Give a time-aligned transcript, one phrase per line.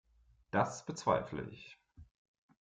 [0.49, 1.77] Das bezweifle ich.